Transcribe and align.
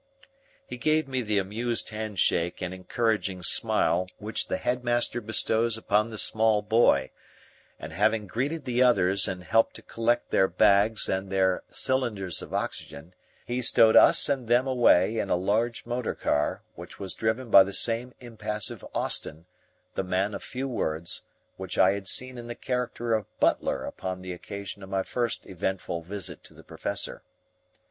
He 0.65 0.77
gave 0.77 1.07
me 1.07 1.21
the 1.21 1.37
amused 1.37 1.89
hand 1.89 2.17
shake 2.17 2.59
and 2.59 2.73
encouraging 2.73 3.43
smile 3.43 4.07
which 4.17 4.47
the 4.47 4.57
head 4.57 4.83
master 4.83 5.21
bestows 5.21 5.77
upon 5.77 6.09
the 6.09 6.17
small 6.17 6.63
boy, 6.63 7.11
and, 7.77 7.93
having 7.93 8.25
greeted 8.25 8.63
the 8.65 8.81
others 8.81 9.27
and 9.27 9.43
helped 9.43 9.75
to 9.75 9.83
collect 9.83 10.31
their 10.31 10.47
bags 10.47 11.07
and 11.07 11.29
their 11.29 11.61
cylinders 11.69 12.41
of 12.41 12.51
oxygen, 12.51 13.13
he 13.45 13.61
stowed 13.61 13.95
us 13.95 14.27
and 14.27 14.47
them 14.47 14.65
away 14.65 15.19
in 15.19 15.29
a 15.29 15.35
large 15.35 15.85
motor 15.85 16.15
car 16.15 16.63
which 16.73 16.99
was 16.99 17.13
driven 17.13 17.51
by 17.51 17.61
the 17.61 17.71
same 17.71 18.11
impassive 18.19 18.83
Austin, 18.95 19.45
the 19.93 20.03
man 20.03 20.33
of 20.33 20.41
few 20.41 20.67
words, 20.67 21.21
whom 21.59 21.67
I 21.79 21.91
had 21.91 22.07
seen 22.07 22.39
in 22.39 22.47
the 22.47 22.55
character 22.55 23.13
of 23.13 23.27
butler 23.39 23.85
upon 23.85 24.23
the 24.23 24.33
occasion 24.33 24.81
of 24.81 24.89
my 24.89 25.03
first 25.03 25.45
eventful 25.45 26.01
visit 26.01 26.43
to 26.45 26.55
the 26.55 26.63
Professor. 26.63 27.21